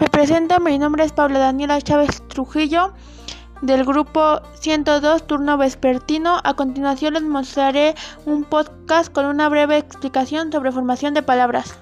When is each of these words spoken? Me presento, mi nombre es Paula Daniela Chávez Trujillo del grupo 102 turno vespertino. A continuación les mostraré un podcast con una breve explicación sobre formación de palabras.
Me 0.00 0.08
presento, 0.08 0.58
mi 0.60 0.78
nombre 0.78 1.04
es 1.04 1.12
Paula 1.12 1.38
Daniela 1.38 1.78
Chávez 1.82 2.22
Trujillo 2.28 2.94
del 3.60 3.84
grupo 3.84 4.40
102 4.54 5.26
turno 5.26 5.58
vespertino. 5.58 6.40
A 6.42 6.54
continuación 6.54 7.12
les 7.12 7.22
mostraré 7.22 7.94
un 8.24 8.44
podcast 8.44 9.12
con 9.12 9.26
una 9.26 9.50
breve 9.50 9.76
explicación 9.76 10.50
sobre 10.50 10.72
formación 10.72 11.12
de 11.12 11.22
palabras. 11.22 11.78